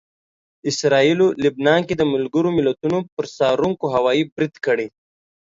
[0.69, 4.87] اسراییلو لبنان کې د ملګرو ملتونو پر څارونکو هوايي برید کړی